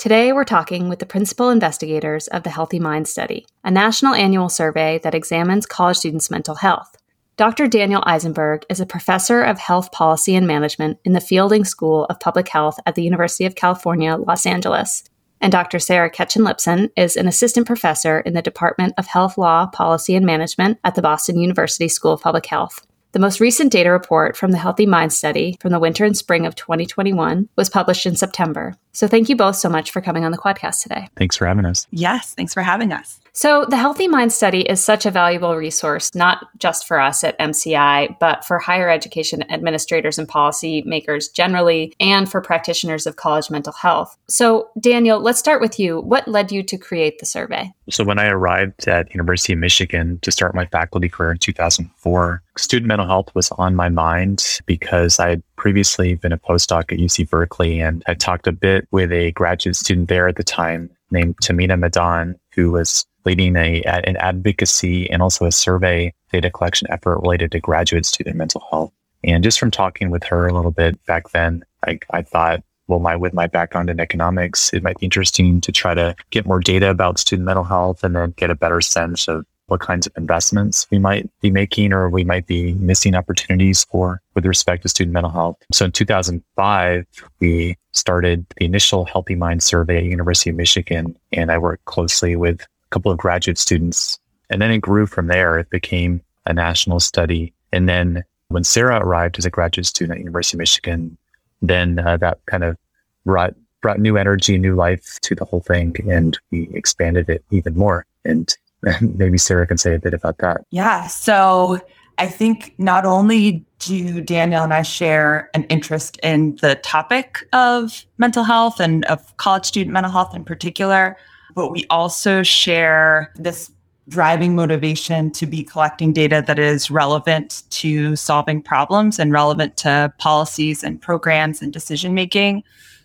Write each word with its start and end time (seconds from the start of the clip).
Today, 0.00 0.32
we're 0.32 0.44
talking 0.44 0.88
with 0.88 0.98
the 0.98 1.04
principal 1.04 1.50
investigators 1.50 2.26
of 2.28 2.42
the 2.42 2.48
Healthy 2.48 2.78
Minds 2.78 3.10
Study, 3.10 3.46
a 3.62 3.70
national 3.70 4.14
annual 4.14 4.48
survey 4.48 4.98
that 5.02 5.14
examines 5.14 5.66
college 5.66 5.98
students' 5.98 6.30
mental 6.30 6.54
health. 6.54 6.96
Dr. 7.36 7.66
Daniel 7.66 8.02
Eisenberg 8.06 8.64
is 8.70 8.80
a 8.80 8.86
professor 8.86 9.42
of 9.42 9.58
health 9.58 9.92
policy 9.92 10.34
and 10.34 10.46
management 10.46 10.98
in 11.04 11.12
the 11.12 11.20
Fielding 11.20 11.66
School 11.66 12.06
of 12.06 12.18
Public 12.18 12.48
Health 12.48 12.78
at 12.86 12.94
the 12.94 13.02
University 13.02 13.44
of 13.44 13.56
California, 13.56 14.16
Los 14.16 14.46
Angeles. 14.46 15.04
And 15.38 15.52
Dr. 15.52 15.78
Sarah 15.78 16.10
Ketchen 16.10 16.46
Lipson 16.46 16.88
is 16.96 17.14
an 17.14 17.28
assistant 17.28 17.66
professor 17.66 18.20
in 18.20 18.32
the 18.32 18.40
Department 18.40 18.94
of 18.96 19.06
Health 19.06 19.36
Law, 19.36 19.66
Policy, 19.66 20.16
and 20.16 20.24
Management 20.24 20.78
at 20.82 20.94
the 20.94 21.02
Boston 21.02 21.38
University 21.38 21.88
School 21.88 22.12
of 22.12 22.22
Public 22.22 22.46
Health. 22.46 22.86
The 23.12 23.18
most 23.18 23.40
recent 23.40 23.72
data 23.72 23.90
report 23.90 24.36
from 24.36 24.52
the 24.52 24.58
Healthy 24.58 24.86
Minds 24.86 25.16
Study 25.16 25.56
from 25.60 25.72
the 25.72 25.80
winter 25.80 26.04
and 26.04 26.16
spring 26.16 26.46
of 26.46 26.54
2021 26.54 27.48
was 27.56 27.68
published 27.68 28.06
in 28.06 28.14
September. 28.14 28.76
So 28.92 29.08
thank 29.08 29.28
you 29.28 29.34
both 29.34 29.56
so 29.56 29.68
much 29.68 29.90
for 29.90 30.00
coming 30.00 30.24
on 30.24 30.30
the 30.30 30.38
Quadcast 30.38 30.82
today. 30.82 31.08
Thanks 31.16 31.36
for 31.36 31.46
having 31.46 31.64
us. 31.64 31.88
Yes, 31.90 32.34
thanks 32.34 32.54
for 32.54 32.62
having 32.62 32.92
us. 32.92 33.20
So, 33.32 33.64
the 33.64 33.76
Healthy 33.76 34.08
Minds 34.08 34.34
Study 34.34 34.62
is 34.62 34.84
such 34.84 35.06
a 35.06 35.10
valuable 35.10 35.56
resource, 35.56 36.10
not 36.14 36.46
just 36.58 36.86
for 36.86 37.00
us 37.00 37.22
at 37.22 37.38
MCI, 37.38 38.18
but 38.18 38.44
for 38.44 38.58
higher 38.58 38.88
education 38.88 39.44
administrators 39.50 40.18
and 40.18 40.28
policymakers 40.28 41.32
generally, 41.32 41.94
and 42.00 42.30
for 42.30 42.40
practitioners 42.40 43.06
of 43.06 43.16
college 43.16 43.50
mental 43.50 43.72
health. 43.72 44.16
So, 44.28 44.68
Daniel, 44.80 45.20
let's 45.20 45.38
start 45.38 45.60
with 45.60 45.78
you. 45.78 46.00
What 46.00 46.26
led 46.26 46.50
you 46.50 46.62
to 46.64 46.76
create 46.76 47.18
the 47.18 47.26
survey? 47.26 47.72
So, 47.88 48.04
when 48.04 48.18
I 48.18 48.26
arrived 48.26 48.88
at 48.88 49.14
University 49.14 49.52
of 49.52 49.58
Michigan 49.60 50.18
to 50.22 50.32
start 50.32 50.54
my 50.54 50.66
faculty 50.66 51.08
career 51.08 51.32
in 51.32 51.38
2004, 51.38 52.42
student 52.56 52.88
mental 52.88 53.06
health 53.06 53.34
was 53.34 53.50
on 53.52 53.74
my 53.74 53.88
mind 53.88 54.60
because 54.66 55.18
I 55.18 55.30
had 55.30 55.42
previously 55.56 56.14
been 56.14 56.32
a 56.32 56.38
postdoc 56.38 56.92
at 56.92 56.98
UC 56.98 57.28
Berkeley 57.28 57.80
and 57.80 58.02
I 58.06 58.14
talked 58.14 58.46
a 58.46 58.52
bit 58.52 58.88
with 58.90 59.12
a 59.12 59.32
graduate 59.32 59.76
student 59.76 60.08
there 60.08 60.26
at 60.26 60.36
the 60.36 60.44
time 60.44 60.90
named 61.10 61.36
Tamina 61.42 61.78
Madan, 61.78 62.36
who 62.54 62.70
was 62.70 63.04
leading 63.24 63.56
a, 63.56 63.82
an 63.82 64.16
advocacy 64.16 65.10
and 65.10 65.22
also 65.22 65.46
a 65.46 65.52
survey 65.52 66.12
data 66.32 66.50
collection 66.50 66.90
effort 66.90 67.20
related 67.20 67.52
to 67.52 67.60
graduate 67.60 68.06
student 68.06 68.36
mental 68.36 68.62
health. 68.70 68.92
And 69.22 69.44
just 69.44 69.58
from 69.58 69.70
talking 69.70 70.10
with 70.10 70.24
her 70.24 70.46
a 70.46 70.54
little 70.54 70.70
bit 70.70 71.04
back 71.06 71.30
then, 71.30 71.62
I, 71.86 71.98
I 72.10 72.22
thought, 72.22 72.62
well, 72.86 72.98
my 72.98 73.14
with 73.16 73.32
my 73.32 73.46
background 73.46 73.88
in 73.88 74.00
economics, 74.00 74.72
it 74.72 74.82
might 74.82 74.98
be 74.98 75.06
interesting 75.06 75.60
to 75.60 75.72
try 75.72 75.94
to 75.94 76.16
get 76.30 76.46
more 76.46 76.60
data 76.60 76.90
about 76.90 77.18
student 77.18 77.46
mental 77.46 77.64
health 77.64 78.02
and 78.02 78.16
then 78.16 78.32
get 78.36 78.50
a 78.50 78.54
better 78.54 78.80
sense 78.80 79.28
of 79.28 79.44
what 79.70 79.80
kinds 79.80 80.06
of 80.06 80.12
investments 80.16 80.86
we 80.90 80.98
might 80.98 81.30
be 81.40 81.50
making 81.50 81.92
or 81.92 82.10
we 82.10 82.24
might 82.24 82.46
be 82.46 82.74
missing 82.74 83.14
opportunities 83.14 83.84
for 83.84 84.20
with 84.34 84.44
respect 84.44 84.82
to 84.82 84.88
student 84.88 85.14
mental 85.14 85.30
health. 85.30 85.56
So 85.72 85.84
in 85.84 85.92
2005, 85.92 87.06
we 87.38 87.76
started 87.92 88.44
the 88.56 88.64
initial 88.64 89.04
Healthy 89.04 89.36
Minds 89.36 89.64
survey 89.64 89.98
at 89.98 90.04
University 90.04 90.50
of 90.50 90.56
Michigan, 90.56 91.16
and 91.32 91.52
I 91.52 91.58
worked 91.58 91.84
closely 91.84 92.34
with 92.34 92.66
couple 92.90 93.10
of 93.10 93.18
graduate 93.18 93.58
students. 93.58 94.18
And 94.50 94.60
then 94.60 94.70
it 94.70 94.78
grew 94.78 95.06
from 95.06 95.28
there. 95.28 95.58
It 95.58 95.70
became 95.70 96.20
a 96.46 96.52
national 96.52 97.00
study. 97.00 97.52
And 97.72 97.88
then 97.88 98.24
when 98.48 98.64
Sarah 98.64 98.98
arrived 99.00 99.38
as 99.38 99.46
a 99.46 99.50
graduate 99.50 99.86
student 99.86 100.16
at 100.16 100.18
University 100.18 100.56
of 100.56 100.60
Michigan, 100.60 101.16
then 101.62 101.98
uh, 101.98 102.16
that 102.18 102.38
kind 102.46 102.64
of 102.64 102.76
brought 103.24 103.54
brought 103.80 103.98
new 103.98 104.16
energy, 104.16 104.58
new 104.58 104.74
life 104.74 105.18
to 105.22 105.34
the 105.34 105.44
whole 105.44 105.60
thing, 105.60 105.96
and 106.10 106.38
we 106.50 106.68
expanded 106.74 107.30
it 107.30 107.42
even 107.50 107.74
more. 107.76 108.04
And 108.24 108.54
maybe 109.00 109.38
Sarah 109.38 109.66
can 109.66 109.78
say 109.78 109.94
a 109.94 109.98
bit 109.98 110.14
about 110.14 110.38
that. 110.38 110.62
Yeah. 110.70 111.06
So 111.06 111.80
I 112.18 112.26
think 112.26 112.74
not 112.78 113.06
only 113.06 113.64
do 113.78 114.20
Daniel 114.20 114.62
and 114.62 114.74
I 114.74 114.82
share 114.82 115.48
an 115.54 115.64
interest 115.64 116.18
in 116.22 116.56
the 116.56 116.74
topic 116.76 117.48
of 117.52 118.04
mental 118.18 118.44
health 118.44 118.80
and 118.80 119.04
of 119.06 119.34
college 119.38 119.64
student 119.64 119.94
mental 119.94 120.12
health 120.12 120.34
in 120.34 120.44
particular, 120.44 121.16
but 121.54 121.70
we 121.70 121.86
also 121.90 122.42
share 122.42 123.32
this 123.36 123.70
driving 124.08 124.54
motivation 124.56 125.30
to 125.30 125.46
be 125.46 125.62
collecting 125.62 126.12
data 126.12 126.42
that 126.46 126.58
is 126.58 126.90
relevant 126.90 127.62
to 127.70 128.16
solving 128.16 128.60
problems 128.60 129.18
and 129.18 129.32
relevant 129.32 129.76
to 129.76 130.12
policies 130.18 130.82
and 130.82 131.00
programs 131.00 131.62
and 131.62 131.72
decision 131.72 132.12
making. 132.12 132.62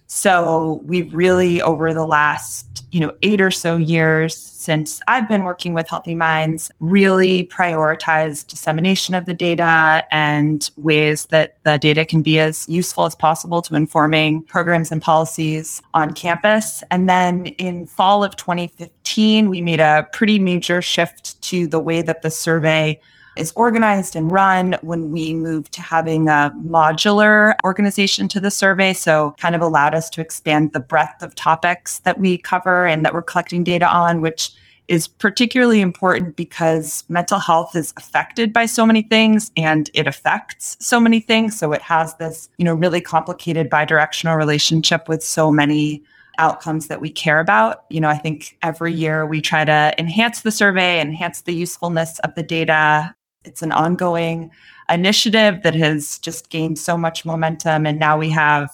So 0.07 0.81
we've 0.83 1.13
really 1.13 1.61
over 1.61 1.93
the 1.93 2.05
last, 2.05 2.74
you 2.95 3.01
know, 3.01 3.11
8 3.23 3.41
or 3.41 3.51
so 3.51 3.75
years 3.75 4.37
since 4.37 5.01
I've 5.09 5.27
been 5.27 5.43
working 5.43 5.73
with 5.73 5.89
Healthy 5.89 6.15
Minds 6.15 6.71
really 6.79 7.45
prioritized 7.47 8.47
dissemination 8.47 9.13
of 9.13 9.25
the 9.25 9.33
data 9.33 10.05
and 10.11 10.71
ways 10.77 11.25
that 11.25 11.57
the 11.63 11.77
data 11.77 12.05
can 12.05 12.21
be 12.21 12.39
as 12.39 12.69
useful 12.69 13.03
as 13.03 13.13
possible 13.13 13.61
to 13.63 13.75
informing 13.75 14.43
programs 14.43 14.93
and 14.93 15.01
policies 15.01 15.81
on 15.93 16.13
campus. 16.13 16.83
And 16.89 17.09
then 17.09 17.47
in 17.47 17.85
fall 17.85 18.23
of 18.23 18.37
2015, 18.37 19.49
we 19.49 19.59
made 19.59 19.81
a 19.81 20.07
pretty 20.13 20.39
major 20.39 20.81
shift 20.81 21.41
to 21.41 21.67
the 21.67 21.79
way 21.81 22.01
that 22.01 22.21
the 22.21 22.31
survey 22.31 22.97
is 23.37 23.51
organized 23.55 24.15
and 24.15 24.31
run 24.31 24.77
when 24.81 25.11
we 25.11 25.33
moved 25.33 25.71
to 25.73 25.81
having 25.81 26.27
a 26.27 26.53
modular 26.63 27.55
organization 27.63 28.27
to 28.29 28.39
the 28.39 28.51
survey. 28.51 28.93
So 28.93 29.35
kind 29.37 29.55
of 29.55 29.61
allowed 29.61 29.95
us 29.95 30.09
to 30.11 30.21
expand 30.21 30.73
the 30.73 30.79
breadth 30.79 31.21
of 31.21 31.35
topics 31.35 31.99
that 31.99 32.19
we 32.19 32.37
cover 32.37 32.85
and 32.85 33.03
that 33.05 33.13
we're 33.13 33.21
collecting 33.21 33.63
data 33.63 33.87
on, 33.87 34.21
which 34.21 34.51
is 34.87 35.07
particularly 35.07 35.81
important 35.81 36.35
because 36.35 37.03
mental 37.09 37.39
health 37.39 37.75
is 37.75 37.93
affected 37.97 38.53
by 38.53 38.65
so 38.65 38.85
many 38.85 39.01
things 39.01 39.51
and 39.57 39.89
it 39.93 40.07
affects 40.07 40.77
so 40.79 40.99
many 40.99 41.19
things. 41.19 41.57
So 41.57 41.71
it 41.73 41.81
has 41.81 42.15
this, 42.15 42.49
you 42.57 42.65
know, 42.65 42.75
really 42.75 43.01
complicated 43.01 43.69
bidirectional 43.69 44.37
relationship 44.37 45.09
with 45.09 45.23
so 45.23 45.51
many 45.51 46.03
outcomes 46.37 46.87
that 46.87 47.01
we 47.01 47.09
care 47.09 47.39
about. 47.39 47.85
You 47.89 48.01
know, 48.01 48.09
I 48.09 48.17
think 48.17 48.57
every 48.61 48.93
year 48.93 49.25
we 49.25 49.41
try 49.41 49.65
to 49.65 49.93
enhance 49.97 50.41
the 50.41 50.51
survey, 50.51 50.99
enhance 50.99 51.41
the 51.41 51.53
usefulness 51.53 52.19
of 52.19 52.35
the 52.35 52.43
data, 52.43 53.15
it's 53.45 53.61
an 53.61 53.71
ongoing 53.71 54.51
initiative 54.89 55.63
that 55.63 55.75
has 55.75 56.19
just 56.19 56.49
gained 56.49 56.77
so 56.77 56.97
much 56.97 57.25
momentum. 57.25 57.85
And 57.85 57.99
now 57.99 58.17
we 58.17 58.29
have, 58.29 58.69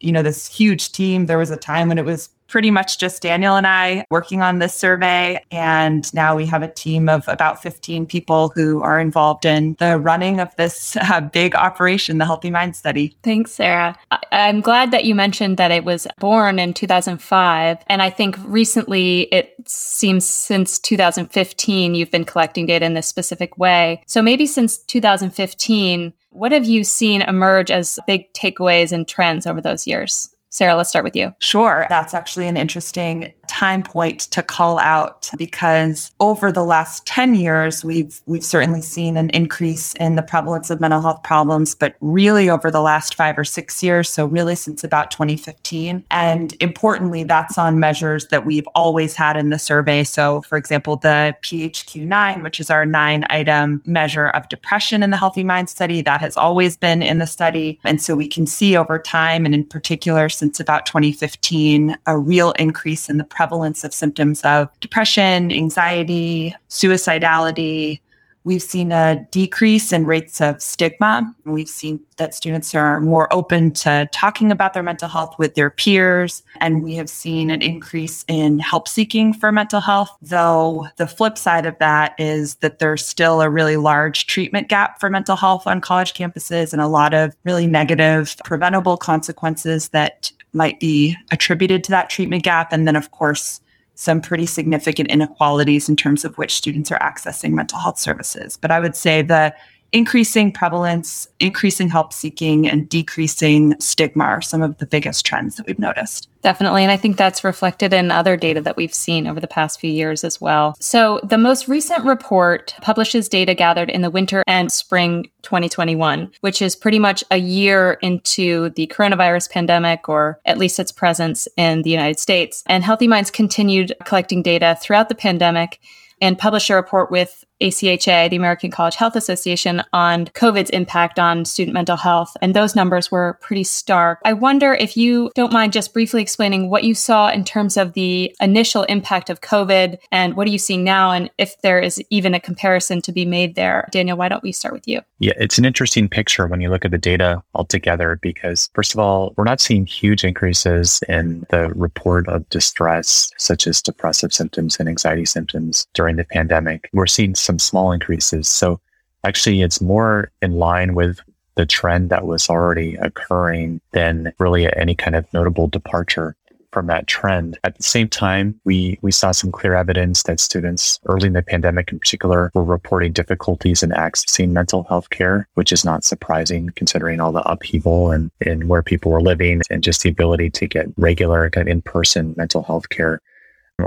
you 0.00 0.12
know, 0.12 0.22
this 0.22 0.46
huge 0.46 0.92
team. 0.92 1.26
There 1.26 1.38
was 1.38 1.50
a 1.50 1.56
time 1.56 1.88
when 1.88 1.98
it 1.98 2.04
was 2.04 2.28
pretty 2.50 2.70
much 2.70 2.98
just 2.98 3.22
Daniel 3.22 3.56
and 3.56 3.66
I 3.66 4.04
working 4.10 4.42
on 4.42 4.58
this 4.58 4.74
survey. 4.74 5.42
And 5.50 6.12
now 6.12 6.36
we 6.36 6.44
have 6.46 6.62
a 6.62 6.68
team 6.68 7.08
of 7.08 7.26
about 7.28 7.62
15 7.62 8.06
people 8.06 8.50
who 8.54 8.82
are 8.82 9.00
involved 9.00 9.44
in 9.44 9.76
the 9.78 9.98
running 9.98 10.40
of 10.40 10.54
this 10.56 10.96
uh, 10.96 11.20
big 11.20 11.54
operation, 11.54 12.18
the 12.18 12.24
Healthy 12.26 12.50
Minds 12.50 12.78
Study. 12.78 13.16
Thanks, 13.22 13.52
Sarah. 13.52 13.96
I- 14.10 14.18
I'm 14.32 14.60
glad 14.60 14.90
that 14.90 15.04
you 15.04 15.14
mentioned 15.14 15.56
that 15.58 15.70
it 15.70 15.84
was 15.84 16.06
born 16.18 16.58
in 16.58 16.74
2005. 16.74 17.78
And 17.86 18.02
I 18.02 18.10
think 18.10 18.36
recently 18.44 19.22
it 19.32 19.54
seems 19.66 20.26
since 20.26 20.78
2015 20.78 21.94
you've 21.94 22.10
been 22.10 22.24
collecting 22.24 22.66
data 22.66 22.84
in 22.84 22.94
this 22.94 23.06
specific 23.06 23.56
way. 23.58 24.02
So 24.06 24.20
maybe 24.22 24.46
since 24.46 24.78
2015, 24.78 26.12
what 26.30 26.52
have 26.52 26.64
you 26.64 26.84
seen 26.84 27.22
emerge 27.22 27.70
as 27.70 27.98
big 28.06 28.32
takeaways 28.32 28.92
and 28.92 29.06
trends 29.06 29.46
over 29.46 29.60
those 29.60 29.86
years? 29.86 30.30
Sarah, 30.50 30.74
let's 30.74 30.90
start 30.90 31.04
with 31.04 31.14
you. 31.14 31.32
Sure. 31.38 31.86
That's 31.88 32.12
actually 32.12 32.48
an 32.48 32.56
interesting 32.56 33.32
time 33.50 33.82
point 33.82 34.20
to 34.20 34.44
call 34.44 34.78
out 34.78 35.28
because 35.36 36.12
over 36.20 36.52
the 36.52 36.62
last 36.62 37.04
10 37.04 37.34
years 37.34 37.84
we've 37.84 38.22
we've 38.26 38.44
certainly 38.44 38.80
seen 38.80 39.16
an 39.16 39.28
increase 39.30 39.92
in 39.94 40.14
the 40.14 40.22
prevalence 40.22 40.70
of 40.70 40.80
mental 40.80 41.00
health 41.00 41.20
problems 41.24 41.74
but 41.74 41.96
really 42.00 42.48
over 42.48 42.70
the 42.70 42.80
last 42.80 43.16
5 43.16 43.36
or 43.36 43.44
6 43.44 43.82
years 43.82 44.08
so 44.08 44.24
really 44.24 44.54
since 44.54 44.84
about 44.84 45.10
2015 45.10 46.04
and 46.12 46.54
importantly 46.60 47.24
that's 47.24 47.58
on 47.58 47.80
measures 47.80 48.28
that 48.28 48.46
we've 48.46 48.68
always 48.76 49.16
had 49.16 49.36
in 49.36 49.50
the 49.50 49.58
survey. 49.58 50.04
So 50.04 50.42
for 50.42 50.56
example 50.56 50.94
the 50.94 51.34
PHQ-9 51.42 52.44
which 52.44 52.60
is 52.60 52.70
our 52.70 52.86
9 52.86 53.26
item 53.30 53.82
measure 53.84 54.28
of 54.28 54.48
depression 54.48 55.02
in 55.02 55.10
the 55.10 55.16
healthy 55.16 55.42
minds 55.42 55.72
study 55.72 56.02
that 56.02 56.20
has 56.20 56.36
always 56.36 56.76
been 56.76 57.02
in 57.02 57.18
the 57.18 57.26
study. 57.26 57.80
And 57.82 58.00
so 58.00 58.14
we 58.14 58.28
can 58.28 58.46
see 58.46 58.76
over 58.76 58.96
time 58.96 59.44
and 59.44 59.56
in 59.56 59.64
particular 59.64 60.28
since 60.28 60.60
about 60.60 60.86
2015 60.86 61.96
a 62.06 62.16
real 62.16 62.52
increase 62.52 63.08
in 63.08 63.16
the 63.16 63.24
prevalence 63.40 63.84
of 63.84 63.94
symptoms 63.94 64.42
of 64.42 64.68
depression, 64.80 65.50
anxiety, 65.50 66.54
suicidality, 66.68 67.98
We've 68.44 68.62
seen 68.62 68.90
a 68.90 69.26
decrease 69.30 69.92
in 69.92 70.06
rates 70.06 70.40
of 70.40 70.62
stigma. 70.62 71.34
We've 71.44 71.68
seen 71.68 72.00
that 72.16 72.34
students 72.34 72.74
are 72.74 72.98
more 73.00 73.32
open 73.32 73.72
to 73.72 74.08
talking 74.12 74.50
about 74.50 74.72
their 74.72 74.82
mental 74.82 75.08
health 75.08 75.38
with 75.38 75.54
their 75.54 75.68
peers. 75.68 76.42
And 76.58 76.82
we 76.82 76.94
have 76.94 77.10
seen 77.10 77.50
an 77.50 77.60
increase 77.60 78.24
in 78.28 78.58
help 78.58 78.88
seeking 78.88 79.34
for 79.34 79.52
mental 79.52 79.80
health. 79.80 80.16
Though 80.22 80.88
the 80.96 81.06
flip 81.06 81.36
side 81.36 81.66
of 81.66 81.78
that 81.80 82.14
is 82.18 82.54
that 82.56 82.78
there's 82.78 83.04
still 83.04 83.42
a 83.42 83.50
really 83.50 83.76
large 83.76 84.26
treatment 84.26 84.68
gap 84.68 85.00
for 85.00 85.10
mental 85.10 85.36
health 85.36 85.66
on 85.66 85.82
college 85.82 86.14
campuses 86.14 86.72
and 86.72 86.80
a 86.80 86.88
lot 86.88 87.12
of 87.12 87.36
really 87.44 87.66
negative 87.66 88.36
preventable 88.44 88.96
consequences 88.96 89.90
that 89.90 90.32
might 90.52 90.80
be 90.80 91.16
attributed 91.30 91.84
to 91.84 91.90
that 91.90 92.10
treatment 92.10 92.42
gap. 92.42 92.72
And 92.72 92.86
then, 92.86 92.96
of 92.96 93.10
course, 93.10 93.60
some 93.94 94.20
pretty 94.20 94.46
significant 94.46 95.10
inequalities 95.10 95.88
in 95.88 95.96
terms 95.96 96.24
of 96.24 96.38
which 96.38 96.54
students 96.54 96.90
are 96.90 96.98
accessing 97.00 97.52
mental 97.52 97.78
health 97.78 97.98
services. 97.98 98.56
But 98.56 98.70
I 98.70 98.80
would 98.80 98.96
say 98.96 99.22
the 99.22 99.54
increasing 99.92 100.52
prevalence, 100.52 101.28
increasing 101.40 101.88
help 101.88 102.12
seeking, 102.12 102.68
and 102.68 102.88
decreasing 102.88 103.78
stigma 103.80 104.24
are 104.24 104.42
some 104.42 104.62
of 104.62 104.78
the 104.78 104.86
biggest 104.86 105.26
trends 105.26 105.56
that 105.56 105.66
we've 105.66 105.78
noticed. 105.78 106.28
Definitely. 106.42 106.82
And 106.82 106.90
I 106.90 106.96
think 106.96 107.16
that's 107.16 107.44
reflected 107.44 107.92
in 107.92 108.10
other 108.10 108.36
data 108.36 108.62
that 108.62 108.76
we've 108.76 108.94
seen 108.94 109.26
over 109.26 109.40
the 109.40 109.46
past 109.46 109.78
few 109.78 109.90
years 109.90 110.24
as 110.24 110.40
well. 110.40 110.74
So 110.80 111.20
the 111.22 111.36
most 111.36 111.68
recent 111.68 112.04
report 112.04 112.74
publishes 112.80 113.28
data 113.28 113.54
gathered 113.54 113.90
in 113.90 114.00
the 114.00 114.10
winter 114.10 114.42
and 114.46 114.72
spring 114.72 115.30
2021, 115.42 116.30
which 116.40 116.62
is 116.62 116.74
pretty 116.76 116.98
much 116.98 117.22
a 117.30 117.36
year 117.36 117.98
into 118.00 118.70
the 118.70 118.86
coronavirus 118.86 119.50
pandemic, 119.50 120.08
or 120.08 120.40
at 120.46 120.56
least 120.56 120.78
its 120.78 120.92
presence 120.92 121.46
in 121.56 121.82
the 121.82 121.90
United 121.90 122.18
States. 122.18 122.62
And 122.66 122.84
Healthy 122.84 123.08
Minds 123.08 123.30
continued 123.30 123.92
collecting 124.04 124.42
data 124.42 124.78
throughout 124.80 125.08
the 125.10 125.14
pandemic 125.14 125.78
and 126.22 126.38
published 126.38 126.70
a 126.70 126.74
report 126.74 127.10
with 127.10 127.44
ACHA, 127.60 128.30
the 128.30 128.36
American 128.36 128.70
College 128.70 128.96
Health 128.96 129.16
Association, 129.16 129.82
on 129.92 130.26
COVID's 130.26 130.70
impact 130.70 131.18
on 131.18 131.44
student 131.44 131.74
mental 131.74 131.96
health. 131.96 132.36
And 132.40 132.54
those 132.54 132.74
numbers 132.74 133.10
were 133.10 133.38
pretty 133.40 133.64
stark. 133.64 134.20
I 134.24 134.32
wonder 134.32 134.72
if 134.72 134.96
you 134.96 135.30
don't 135.34 135.52
mind 135.52 135.72
just 135.72 135.92
briefly 135.92 136.22
explaining 136.22 136.70
what 136.70 136.84
you 136.84 136.94
saw 136.94 137.28
in 137.30 137.44
terms 137.44 137.76
of 137.76 137.92
the 137.92 138.34
initial 138.40 138.84
impact 138.84 139.30
of 139.30 139.40
COVID 139.40 139.98
and 140.10 140.36
what 140.36 140.46
are 140.46 140.50
you 140.50 140.58
seeing 140.58 140.84
now, 140.84 141.10
and 141.10 141.30
if 141.38 141.60
there 141.62 141.78
is 141.78 142.02
even 142.10 142.34
a 142.34 142.40
comparison 142.40 143.02
to 143.02 143.12
be 143.12 143.24
made 143.24 143.54
there. 143.54 143.88
Daniel, 143.90 144.16
why 144.16 144.28
don't 144.28 144.42
we 144.42 144.52
start 144.52 144.74
with 144.74 144.86
you? 144.88 145.00
Yeah, 145.18 145.32
it's 145.36 145.58
an 145.58 145.64
interesting 145.64 146.08
picture 146.08 146.46
when 146.46 146.60
you 146.60 146.70
look 146.70 146.84
at 146.84 146.90
the 146.90 146.98
data 146.98 147.42
altogether 147.54 148.18
because, 148.22 148.70
first 148.74 148.94
of 148.94 149.00
all, 149.00 149.34
we're 149.36 149.44
not 149.44 149.60
seeing 149.60 149.86
huge 149.86 150.24
increases 150.24 151.00
in 151.08 151.46
the 151.50 151.68
report 151.74 152.28
of 152.28 152.48
distress, 152.48 153.30
such 153.36 153.66
as 153.66 153.82
depressive 153.82 154.32
symptoms 154.32 154.78
and 154.78 154.88
anxiety 154.88 155.24
symptoms 155.24 155.86
during 155.94 156.16
the 156.16 156.24
pandemic. 156.24 156.88
We're 156.92 157.06
seeing 157.06 157.34
small 157.58 157.92
increases. 157.92 158.48
So 158.48 158.80
actually, 159.24 159.62
it's 159.62 159.80
more 159.80 160.30
in 160.40 160.52
line 160.52 160.94
with 160.94 161.20
the 161.56 161.66
trend 161.66 162.10
that 162.10 162.26
was 162.26 162.48
already 162.48 162.94
occurring 162.96 163.80
than 163.92 164.32
really 164.38 164.74
any 164.76 164.94
kind 164.94 165.16
of 165.16 165.26
notable 165.34 165.68
departure 165.68 166.36
from 166.72 166.86
that 166.86 167.06
trend. 167.06 167.58
At 167.64 167.76
the 167.76 167.82
same 167.82 168.08
time, 168.08 168.60
we, 168.64 168.98
we 169.02 169.12
saw 169.12 169.32
some 169.32 169.50
clear 169.50 169.74
evidence 169.74 170.22
that 170.24 170.40
students 170.40 171.00
early 171.06 171.26
in 171.26 171.32
the 171.32 171.42
pandemic 171.42 171.90
in 171.90 171.98
particular 171.98 172.50
were 172.54 172.64
reporting 172.64 173.12
difficulties 173.12 173.82
in 173.82 173.90
accessing 173.90 174.50
mental 174.50 174.84
health 174.84 175.10
care, 175.10 175.48
which 175.54 175.72
is 175.72 175.84
not 175.84 176.04
surprising 176.04 176.70
considering 176.76 177.20
all 177.20 177.32
the 177.32 177.48
upheaval 177.50 178.12
and, 178.12 178.30
and 178.40 178.68
where 178.68 178.82
people 178.82 179.10
were 179.10 179.20
living 179.20 179.60
and 179.70 179.82
just 179.82 180.02
the 180.02 180.08
ability 180.08 180.50
to 180.50 180.66
get 180.66 180.86
regular 180.96 181.50
kind 181.50 181.68
of 181.68 181.72
in-person 181.72 182.34
mental 182.36 182.62
health 182.62 182.88
care. 182.88 183.20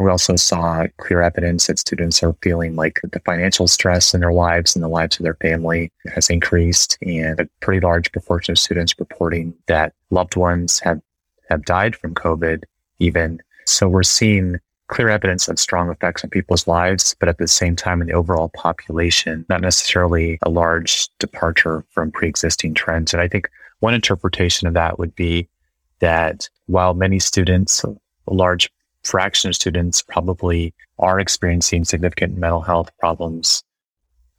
We 0.02 0.10
also 0.10 0.36
saw 0.36 0.86
clear 0.98 1.22
evidence 1.22 1.68
that 1.68 1.80
students 1.80 2.24
are 2.24 2.36
feeling 2.42 2.76
like 2.76 3.00
the 3.04 3.20
financial 3.20 3.68
stress 3.68 4.14
in 4.14 4.22
their 4.22 4.34
lives 4.34 4.76
and 4.76 4.84
the 4.84 4.90
lives 4.90 5.18
of 5.18 5.24
their 5.24 5.36
family 5.36 5.92
has 6.14 6.30
increased, 6.30 6.98
and 7.02 7.40
a 7.40 7.50
pretty 7.60 7.80
large 7.80 8.12
proportion 8.12 8.52
of 8.54 8.60
students 8.60 8.98
reporting 9.00 9.54
that 9.68 9.94
loved 10.10 10.36
ones 10.36 10.80
have, 10.80 11.02
have 11.50 11.66
died 11.66 11.96
from 11.96 12.14
COVID, 12.14 12.64
even. 13.00 13.42
So 13.66 13.88
we're 13.88 14.04
seeing 14.04 14.60
clear 14.88 15.10
evidence 15.10 15.48
of 15.48 15.58
strong 15.58 15.90
effects 15.90 16.24
on 16.24 16.30
people's 16.30 16.68
lives, 16.68 17.16
but 17.20 17.30
at 17.30 17.38
the 17.38 17.48
same 17.48 17.76
time, 17.76 18.02
in 18.02 18.08
the 18.08 18.14
overall 18.14 18.50
population, 18.50 19.46
not 19.50 19.62
necessarily 19.62 20.38
a 20.44 20.50
large 20.50 21.10
departure 21.20 21.84
from 21.90 22.12
pre 22.12 22.28
existing 22.28 22.74
trends. 22.74 23.14
And 23.14 23.22
I 23.22 23.28
think 23.28 23.50
one 23.80 23.94
interpretation 23.94 24.68
of 24.68 24.74
that 24.76 25.00
would 25.00 25.16
be 25.16 25.50
that 26.00 26.50
while 26.68 26.94
many 26.94 27.20
students, 27.20 27.84
a 27.84 27.96
large 28.28 28.70
fraction 29.04 29.50
of 29.50 29.56
students 29.56 30.02
probably 30.02 30.74
are 31.00 31.20
experiencing 31.20 31.84
significant 31.84 32.38
mental 32.38 32.62
health 32.62 32.90
problems 33.00 33.64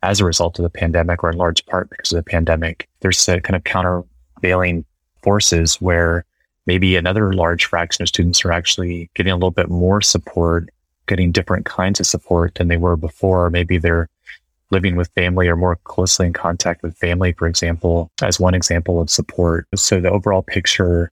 as 0.03 0.21
a 0.21 0.25
result 0.25 0.59
of 0.59 0.63
the 0.63 0.71
pandemic 0.71 1.25
or 1.25 1.31
in 1.31 1.39
large 1.39 1.65
part 1.67 1.89
because 1.91 2.13
of 2.13 2.17
the 2.17 2.31
pandemic. 2.31 2.89
There's 3.01 3.29
a 3.29 3.41
kind 3.41 3.57
of 3.57 3.65
countervailing 3.65 4.85
forces 5.23 5.81
where 5.81 6.25
maybe 6.67 6.97
another 6.97 7.33
large 7.33 7.65
fraction 7.65 8.03
of 8.03 8.09
students 8.09 8.45
are 8.45 8.53
actually 8.53 9.11
getting 9.15 9.33
a 9.33 9.37
little 9.37 9.51
bit 9.51 9.71
more 9.71 10.01
support, 10.01 10.69
getting 11.07 11.33
different 11.33 11.67
kinds 11.67 12.01
of 12.01 12.07
support 12.07 12.55
than 12.55 12.69
they 12.69 12.77
were 12.77 12.97
before. 12.97 13.51
Maybe 13.51 13.79
they're 13.79 14.09
living 14.71 14.97
with 14.97 15.11
family 15.15 15.49
or 15.49 15.57
more 15.57 15.77
closely 15.85 16.27
in 16.27 16.33
contact 16.33 16.83
with 16.83 16.97
family, 16.97 17.33
for 17.33 17.47
example, 17.47 18.11
as 18.23 18.41
one 18.41 18.55
example 18.55 19.01
of 19.01 19.11
support. 19.11 19.67
So 19.75 20.01
the 20.01 20.11
overall 20.11 20.43
picture 20.43 21.11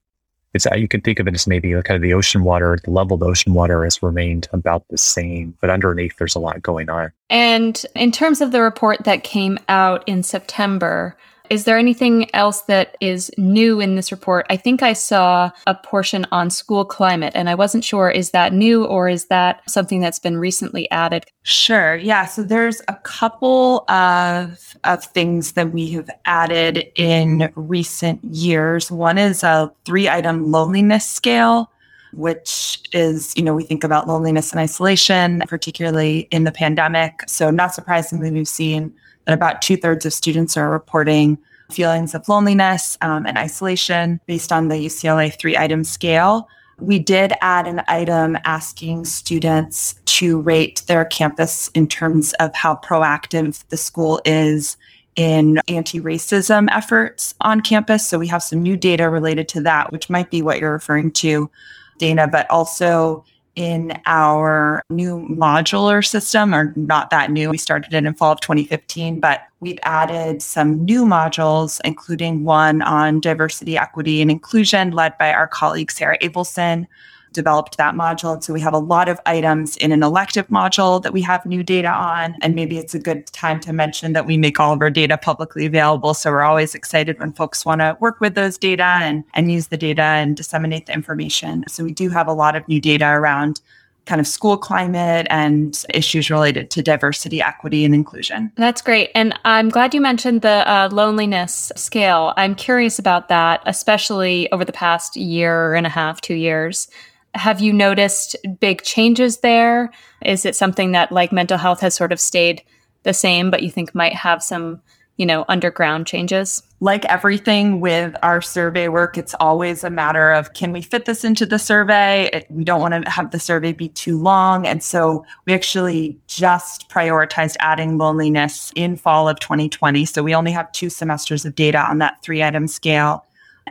it's 0.54 0.66
uh, 0.66 0.74
you 0.74 0.88
can 0.88 1.00
think 1.00 1.18
of 1.18 1.26
it 1.26 1.34
as 1.34 1.46
maybe 1.46 1.72
kind 1.72 1.96
of 1.96 2.02
the 2.02 2.14
ocean 2.14 2.44
water, 2.44 2.78
the 2.84 2.90
level 2.90 3.14
of 3.14 3.22
ocean 3.22 3.54
water 3.54 3.84
has 3.84 4.02
remained 4.02 4.48
about 4.52 4.84
the 4.88 4.98
same, 4.98 5.56
but 5.60 5.70
underneath 5.70 6.16
there's 6.18 6.34
a 6.34 6.40
lot 6.40 6.60
going 6.62 6.90
on. 6.90 7.12
And 7.30 7.84
in 7.94 8.12
terms 8.12 8.40
of 8.40 8.52
the 8.52 8.60
report 8.60 9.04
that 9.04 9.24
came 9.24 9.58
out 9.68 10.06
in 10.06 10.22
September, 10.22 11.16
is 11.52 11.64
there 11.64 11.76
anything 11.76 12.34
else 12.34 12.62
that 12.62 12.96
is 13.02 13.30
new 13.36 13.78
in 13.78 13.94
this 13.94 14.10
report? 14.10 14.46
I 14.48 14.56
think 14.56 14.82
I 14.82 14.94
saw 14.94 15.50
a 15.66 15.74
portion 15.74 16.26
on 16.32 16.48
school 16.48 16.82
climate, 16.82 17.34
and 17.36 17.50
I 17.50 17.54
wasn't 17.54 17.84
sure 17.84 18.10
is 18.10 18.30
that 18.30 18.54
new 18.54 18.86
or 18.86 19.06
is 19.06 19.26
that 19.26 19.60
something 19.68 20.00
that's 20.00 20.18
been 20.18 20.38
recently 20.38 20.90
added? 20.90 21.26
Sure. 21.42 21.96
Yeah. 21.96 22.24
So 22.24 22.42
there's 22.42 22.80
a 22.88 22.94
couple 23.02 23.84
of, 23.90 24.74
of 24.84 25.04
things 25.04 25.52
that 25.52 25.72
we 25.72 25.90
have 25.90 26.08
added 26.24 26.90
in 26.94 27.52
recent 27.54 28.24
years. 28.24 28.90
One 28.90 29.18
is 29.18 29.42
a 29.42 29.70
three 29.84 30.08
item 30.08 30.50
loneliness 30.50 31.08
scale 31.08 31.70
which 32.14 32.78
is, 32.92 33.34
you 33.38 33.42
know, 33.42 33.54
we 33.54 33.64
think 33.64 33.82
about 33.82 34.06
loneliness 34.06 34.50
and 34.52 34.60
isolation, 34.60 35.42
particularly 35.48 36.28
in 36.30 36.44
the 36.44 36.52
pandemic. 36.52 37.22
So, 37.26 37.50
not 37.50 37.72
surprisingly, 37.72 38.30
we've 38.30 38.46
seen 38.46 38.92
about 39.26 39.62
two 39.62 39.76
thirds 39.76 40.06
of 40.06 40.12
students 40.12 40.56
are 40.56 40.70
reporting 40.70 41.38
feelings 41.70 42.14
of 42.14 42.28
loneliness 42.28 42.98
um, 43.00 43.26
and 43.26 43.38
isolation 43.38 44.20
based 44.26 44.52
on 44.52 44.68
the 44.68 44.74
UCLA 44.74 45.32
three 45.34 45.56
item 45.56 45.84
scale. 45.84 46.48
We 46.78 46.98
did 46.98 47.32
add 47.40 47.66
an 47.66 47.82
item 47.86 48.36
asking 48.44 49.04
students 49.04 49.94
to 50.06 50.40
rate 50.40 50.82
their 50.86 51.04
campus 51.04 51.68
in 51.74 51.86
terms 51.86 52.32
of 52.34 52.54
how 52.54 52.76
proactive 52.76 53.64
the 53.68 53.76
school 53.76 54.20
is 54.24 54.76
in 55.16 55.60
anti 55.68 56.00
racism 56.00 56.68
efforts 56.70 57.34
on 57.40 57.60
campus. 57.60 58.06
So 58.06 58.18
we 58.18 58.28
have 58.28 58.42
some 58.42 58.62
new 58.62 58.76
data 58.76 59.08
related 59.08 59.48
to 59.48 59.60
that, 59.62 59.92
which 59.92 60.10
might 60.10 60.30
be 60.30 60.42
what 60.42 60.58
you're 60.58 60.72
referring 60.72 61.12
to, 61.12 61.50
Dana, 61.98 62.26
but 62.26 62.50
also 62.50 63.24
in 63.54 63.92
our 64.06 64.82
new 64.90 65.26
modular 65.30 66.06
system, 66.06 66.54
or 66.54 66.72
not 66.76 67.10
that 67.10 67.30
new. 67.30 67.50
We 67.50 67.58
started 67.58 67.92
it 67.92 68.04
in 68.04 68.14
fall 68.14 68.32
of 68.32 68.40
2015, 68.40 69.20
but 69.20 69.42
we've 69.60 69.78
added 69.82 70.42
some 70.42 70.84
new 70.84 71.04
modules, 71.04 71.80
including 71.84 72.44
one 72.44 72.82
on 72.82 73.20
diversity, 73.20 73.76
equity, 73.76 74.22
and 74.22 74.30
inclusion, 74.30 74.92
led 74.92 75.16
by 75.18 75.32
our 75.32 75.46
colleague 75.46 75.90
Sarah 75.90 76.18
Abelson, 76.18 76.86
developed 77.32 77.76
that 77.76 77.94
module. 77.94 78.42
So 78.42 78.52
we 78.52 78.60
have 78.60 78.74
a 78.74 78.78
lot 78.78 79.08
of 79.08 79.20
items 79.26 79.76
in 79.78 79.92
an 79.92 80.02
elective 80.02 80.48
module 80.48 81.02
that 81.02 81.12
we 81.12 81.22
have 81.22 81.44
new 81.46 81.62
data 81.62 81.88
on. 81.88 82.36
And 82.42 82.54
maybe 82.54 82.78
it's 82.78 82.94
a 82.94 82.98
good 82.98 83.26
time 83.28 83.60
to 83.60 83.72
mention 83.72 84.12
that 84.12 84.26
we 84.26 84.36
make 84.36 84.60
all 84.60 84.72
of 84.72 84.80
our 84.80 84.90
data 84.90 85.18
publicly 85.18 85.66
available. 85.66 86.14
So 86.14 86.30
we're 86.30 86.42
always 86.42 86.74
excited 86.74 87.18
when 87.18 87.32
folks 87.32 87.64
want 87.64 87.80
to 87.80 87.96
work 88.00 88.20
with 88.20 88.34
those 88.34 88.58
data 88.58 88.84
and, 88.84 89.24
and 89.34 89.50
use 89.50 89.68
the 89.68 89.76
data 89.76 90.02
and 90.02 90.36
disseminate 90.36 90.86
the 90.86 90.92
information. 90.92 91.64
So 91.68 91.84
we 91.84 91.92
do 91.92 92.08
have 92.10 92.28
a 92.28 92.32
lot 92.32 92.56
of 92.56 92.66
new 92.68 92.80
data 92.80 93.06
around 93.06 93.60
kind 94.06 94.20
of 94.20 94.26
school 94.26 94.56
climate 94.56 95.26
and 95.30 95.84
issues 95.94 96.30
related 96.30 96.70
to 96.70 96.82
diversity, 96.82 97.40
equity, 97.40 97.84
and 97.84 97.94
inclusion. 97.94 98.50
That's 98.56 98.82
great. 98.82 99.10
And 99.14 99.38
I'm 99.44 99.68
glad 99.68 99.94
you 99.94 100.00
mentioned 100.00 100.42
the 100.42 100.68
uh, 100.68 100.88
loneliness 100.90 101.70
scale. 101.76 102.34
I'm 102.36 102.54
curious 102.54 102.98
about 102.98 103.28
that, 103.28 103.62
especially 103.66 104.50
over 104.50 104.64
the 104.64 104.72
past 104.72 105.16
year 105.16 105.74
and 105.74 105.86
a 105.86 105.90
half, 105.90 106.20
two 106.20 106.34
years. 106.34 106.88
Have 107.34 107.60
you 107.60 107.72
noticed 107.72 108.36
big 108.60 108.82
changes 108.82 109.38
there? 109.38 109.90
Is 110.24 110.44
it 110.44 110.56
something 110.56 110.92
that, 110.92 111.12
like 111.12 111.32
mental 111.32 111.58
health, 111.58 111.80
has 111.80 111.94
sort 111.94 112.12
of 112.12 112.20
stayed 112.20 112.62
the 113.04 113.14
same, 113.14 113.50
but 113.50 113.62
you 113.62 113.70
think 113.70 113.94
might 113.94 114.14
have 114.14 114.42
some 114.42 114.82
you 115.16 115.26
know, 115.26 115.44
underground 115.48 116.06
changes? 116.06 116.62
Like 116.80 117.04
everything 117.04 117.80
with 117.80 118.16
our 118.22 118.40
survey 118.40 118.88
work, 118.88 119.18
it's 119.18 119.34
always 119.38 119.84
a 119.84 119.90
matter 119.90 120.32
of 120.32 120.52
can 120.54 120.72
we 120.72 120.82
fit 120.82 121.04
this 121.04 121.22
into 121.22 121.46
the 121.46 121.58
survey? 121.58 122.28
It, 122.32 122.46
we 122.50 122.64
don't 122.64 122.80
want 122.80 123.04
to 123.04 123.10
have 123.10 123.30
the 123.30 123.38
survey 123.38 123.72
be 123.72 123.88
too 123.88 124.18
long. 124.18 124.66
And 124.66 124.82
so 124.82 125.24
we 125.46 125.52
actually 125.52 126.18
just 126.26 126.88
prioritized 126.88 127.56
adding 127.60 127.98
loneliness 127.98 128.72
in 128.74 128.96
fall 128.96 129.28
of 129.28 129.38
2020. 129.38 130.04
So 130.06 130.22
we 130.22 130.34
only 130.34 130.50
have 130.52 130.72
two 130.72 130.90
semesters 130.90 131.44
of 131.44 131.54
data 131.54 131.78
on 131.78 131.98
that 131.98 132.20
three 132.22 132.42
item 132.42 132.66
scale. 132.66 133.24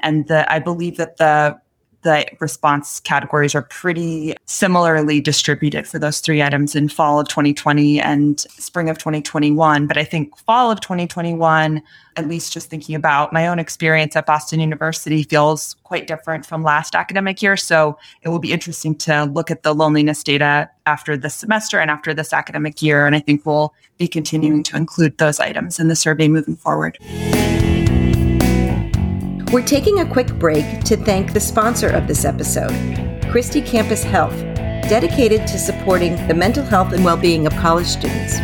And 0.04 0.28
the, 0.28 0.50
I 0.52 0.60
believe 0.60 0.98
that 0.98 1.18
the 1.18 1.60
the 2.04 2.26
response 2.40 3.00
categories 3.00 3.54
are 3.56 3.62
pretty 3.62 4.36
similarly 4.46 5.22
distributed 5.22 5.88
for 5.88 6.00
those 6.00 6.20
three 6.20 6.42
items 6.42 6.76
in 6.76 6.90
fall 6.90 7.20
of 7.20 7.28
2020 7.28 8.00
and 8.00 8.40
spring 8.42 8.90
of 8.90 8.98
2021. 8.98 9.88
But 9.88 9.98
I 9.98 10.04
think 10.04 10.38
fall 10.38 10.72
of 10.72 10.82
2021, 10.82 11.82
at 12.16 12.28
least 12.28 12.54
just 12.54 12.70
thinking 12.70 12.96
about 12.96 13.32
my 13.32 13.48
own 13.48 13.60
experience 13.60 14.16
at 14.16 14.26
Boston 14.26 14.60
University, 14.60 15.24
feels 15.24 15.76
quite 15.84 16.08
different 16.08 16.46
from 16.46 16.64
last 16.64 16.96
academic 16.96 17.42
year. 17.42 17.58
So 17.58 17.98
it 18.22 18.30
will 18.30 18.40
be 18.40 18.52
interesting 18.52 18.96
to 18.96 19.26
look 19.26 19.52
at 19.52 19.64
the 19.64 19.74
loneliness 19.74 20.24
data 20.24 20.70
after 20.86 21.16
this 21.16 21.36
semester 21.36 21.80
and 21.80 21.92
after 21.92 22.14
this 22.14 22.34
academic 22.34 22.82
year. 22.82 23.06
And 23.06 23.16
I 23.16 23.20
think 23.20 23.46
we'll 23.46 23.74
be 23.98 24.08
continuing 24.08 24.64
to 24.64 24.78
include 24.78 25.18
those 25.18 25.40
items 25.40 25.80
in 25.80 25.88
the 25.88 25.96
survey 25.96 26.28
moving 26.28 26.56
forward. 26.56 26.98
We're 29.52 29.62
taking 29.62 30.00
a 30.00 30.10
quick 30.10 30.28
break 30.40 30.82
to 30.86 30.96
thank 30.96 31.34
the 31.34 31.40
sponsor 31.42 31.90
of 31.90 32.08
this 32.08 32.24
episode, 32.24 32.72
Christie 33.30 33.62
Campus 33.62 34.02
Health, 34.02 34.32
dedicated 34.88 35.46
to 35.48 35.60
supporting 35.60 36.16
the 36.30 36.34
mental 36.34 36.64
health 36.64 36.94
and 36.94 37.04
well 37.04 37.18
being 37.18 37.46
of 37.46 37.52
college 37.56 37.88
students. 37.88 38.38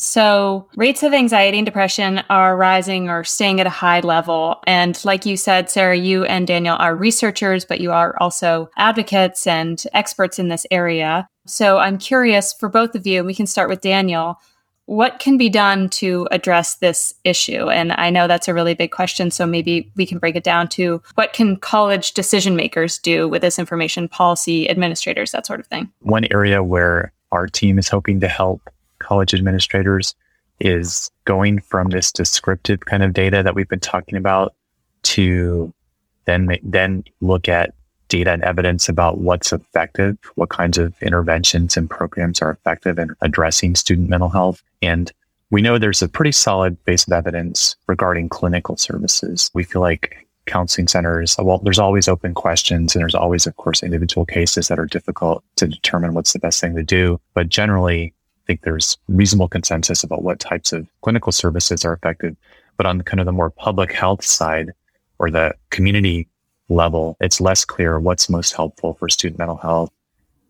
So, 0.00 0.68
rates 0.76 1.02
of 1.02 1.12
anxiety 1.12 1.58
and 1.58 1.66
depression 1.66 2.22
are 2.30 2.56
rising 2.56 3.10
or 3.10 3.24
staying 3.24 3.58
at 3.60 3.66
a 3.66 3.70
high 3.70 4.00
level. 4.00 4.60
And, 4.64 5.04
like 5.04 5.26
you 5.26 5.36
said, 5.36 5.68
Sarah, 5.68 5.96
you 5.96 6.24
and 6.26 6.46
Daniel 6.46 6.76
are 6.76 6.94
researchers, 6.94 7.64
but 7.64 7.80
you 7.80 7.90
are 7.90 8.16
also 8.20 8.70
advocates 8.76 9.48
and 9.48 9.82
experts 9.92 10.38
in 10.38 10.46
this 10.46 10.64
area. 10.70 11.26
So, 11.44 11.78
I'm 11.78 11.98
curious 11.98 12.52
for 12.52 12.68
both 12.68 12.94
of 12.94 13.04
you, 13.04 13.24
we 13.24 13.34
can 13.34 13.48
start 13.48 13.68
with 13.68 13.80
Daniel 13.80 14.38
what 14.88 15.18
can 15.18 15.36
be 15.36 15.50
done 15.50 15.90
to 15.90 16.26
address 16.30 16.76
this 16.76 17.12
issue? 17.22 17.68
And 17.68 17.92
I 17.92 18.08
know 18.08 18.26
that's 18.26 18.48
a 18.48 18.54
really 18.54 18.72
big 18.72 18.90
question, 18.90 19.30
so 19.30 19.44
maybe 19.44 19.92
we 19.96 20.06
can 20.06 20.16
break 20.16 20.34
it 20.34 20.42
down 20.42 20.66
to 20.68 21.02
what 21.14 21.34
can 21.34 21.58
college 21.58 22.12
decision 22.12 22.56
makers 22.56 22.96
do 22.96 23.28
with 23.28 23.42
this 23.42 23.58
information, 23.58 24.08
policy 24.08 24.66
administrators, 24.70 25.32
that 25.32 25.44
sort 25.44 25.60
of 25.60 25.66
thing. 25.66 25.92
One 26.00 26.24
area 26.30 26.62
where 26.62 27.12
our 27.32 27.46
team 27.46 27.78
is 27.78 27.86
hoping 27.86 28.20
to 28.20 28.28
help 28.28 28.62
college 28.98 29.34
administrators 29.34 30.14
is 30.58 31.10
going 31.26 31.60
from 31.60 31.90
this 31.90 32.10
descriptive 32.10 32.80
kind 32.86 33.02
of 33.02 33.12
data 33.12 33.42
that 33.42 33.54
we've 33.54 33.68
been 33.68 33.80
talking 33.80 34.16
about 34.16 34.54
to 35.02 35.70
then 36.24 36.48
then 36.62 37.04
look 37.20 37.46
at 37.46 37.74
data 38.08 38.32
and 38.32 38.42
evidence 38.42 38.88
about 38.88 39.18
what's 39.18 39.52
effective, 39.52 40.16
what 40.36 40.48
kinds 40.48 40.78
of 40.78 40.94
interventions 41.02 41.76
and 41.76 41.90
programs 41.90 42.40
are 42.40 42.50
effective 42.50 42.98
in 42.98 43.14
addressing 43.20 43.74
student 43.74 44.08
mental 44.08 44.30
health. 44.30 44.62
And 44.82 45.12
we 45.50 45.62
know 45.62 45.78
there's 45.78 46.02
a 46.02 46.08
pretty 46.08 46.32
solid 46.32 46.82
base 46.84 47.06
of 47.06 47.12
evidence 47.12 47.76
regarding 47.86 48.28
clinical 48.28 48.76
services. 48.76 49.50
We 49.54 49.64
feel 49.64 49.80
like 49.80 50.26
counseling 50.46 50.88
centers, 50.88 51.36
well, 51.38 51.58
there's 51.58 51.78
always 51.78 52.08
open 52.08 52.34
questions 52.34 52.94
and 52.94 53.02
there's 53.02 53.14
always, 53.14 53.46
of 53.46 53.56
course, 53.56 53.82
individual 53.82 54.24
cases 54.26 54.68
that 54.68 54.78
are 54.78 54.86
difficult 54.86 55.44
to 55.56 55.66
determine 55.66 56.14
what's 56.14 56.32
the 56.32 56.38
best 56.38 56.60
thing 56.60 56.74
to 56.74 56.82
do. 56.82 57.20
But 57.34 57.48
generally, 57.48 58.14
I 58.14 58.42
think 58.46 58.62
there's 58.62 58.96
reasonable 59.08 59.48
consensus 59.48 60.02
about 60.02 60.22
what 60.22 60.40
types 60.40 60.72
of 60.72 60.86
clinical 61.02 61.32
services 61.32 61.84
are 61.84 61.92
effective. 61.92 62.36
But 62.76 62.86
on 62.86 62.98
the 62.98 63.04
kind 63.04 63.20
of 63.20 63.26
the 63.26 63.32
more 63.32 63.50
public 63.50 63.92
health 63.92 64.24
side 64.24 64.72
or 65.18 65.30
the 65.30 65.54
community 65.70 66.28
level, 66.68 67.16
it's 67.20 67.40
less 67.40 67.64
clear 67.64 67.98
what's 67.98 68.28
most 68.28 68.54
helpful 68.54 68.94
for 68.94 69.08
student 69.08 69.38
mental 69.38 69.56
health. 69.56 69.90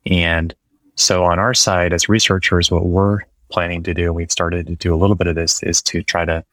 And 0.07 0.55
so 0.95 1.25
on 1.25 1.39
our 1.39 1.55
side, 1.55 1.93
as 1.93 2.09
researchers, 2.09 2.71
what 2.71 2.87
we're 2.87 3.21
planning 3.49 3.83
to 3.85 3.95
do, 3.95 4.05
and 4.05 4.15
we've 4.15 4.33
started 4.33 4.67
to 4.67 4.77
do 4.77 4.95
a 4.95 4.97
little 4.97 5.17
bit 5.17 5.27
of 5.27 5.35
this, 5.35 5.63
is 5.63 5.83
to 5.83 6.03
try 6.03 6.25
to 6.25 6.45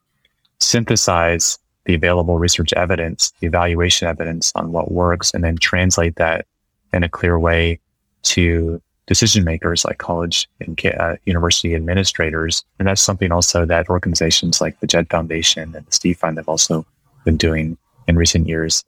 synthesize 0.59 1.57
the 1.85 1.93
available 1.93 2.39
research 2.39 2.73
evidence, 2.73 3.31
the 3.39 3.47
evaluation 3.47 4.07
evidence 4.07 4.51
on 4.55 4.71
what 4.71 4.91
works, 4.91 5.33
and 5.33 5.43
then 5.43 5.57
translate 5.57 6.15
that 6.15 6.45
in 6.93 7.03
a 7.03 7.09
clear 7.09 7.37
way 7.37 7.79
to 8.23 8.81
decision 9.07 9.43
makers 9.43 9.85
like 9.85 9.99
college 9.99 10.49
and 10.59 10.83
uh, 10.85 11.15
university 11.25 11.75
administrators. 11.75 12.63
And 12.79 12.87
that's 12.87 13.01
something 13.01 13.31
also 13.31 13.65
that 13.65 13.89
organizations 13.89 14.61
like 14.61 14.79
the 14.79 14.87
JED 14.87 15.09
Foundation 15.09 15.75
and 15.75 15.85
the 15.85 15.91
Steve 15.91 16.17
Fund 16.17 16.37
have 16.37 16.49
also 16.49 16.85
been 17.23 17.37
doing 17.37 17.77
in 18.07 18.17
recent 18.17 18.47
years. 18.47 18.83